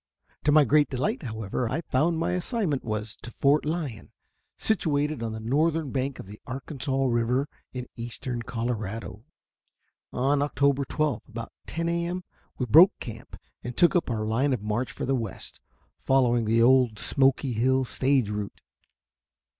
To 0.45 0.51
my 0.51 0.63
great 0.65 0.89
delight, 0.89 1.21
however, 1.21 1.69
I 1.69 1.81
found 1.81 2.15
that 2.15 2.21
my 2.21 2.31
assignment 2.31 2.83
was 2.83 3.15
to 3.17 3.29
Fort 3.29 3.65
Lyon, 3.65 4.11
situated 4.57 5.21
on 5.21 5.31
the 5.31 5.39
northern 5.39 5.91
bank 5.91 6.17
of 6.17 6.25
the 6.25 6.41
Arkansas 6.47 7.05
River 7.05 7.47
in 7.71 7.85
eastern 7.95 8.41
Colorado. 8.41 9.23
On 10.11 10.41
October 10.41 10.85
12 10.85 11.21
about 11.27 11.51
10 11.67 11.87
A. 11.87 12.05
M., 12.07 12.23
we 12.57 12.65
broke 12.65 12.97
camp 12.99 13.37
and 13.63 13.77
took 13.77 13.95
up 13.95 14.09
our 14.09 14.25
line 14.25 14.53
of 14.53 14.63
march 14.63 14.91
for 14.91 15.05
the 15.05 15.13
west, 15.13 15.61
following 15.99 16.45
the 16.45 16.63
old 16.63 16.97
Smoky 16.97 17.53
Hill 17.53 17.85
stage 17.85 18.31
route. 18.31 18.61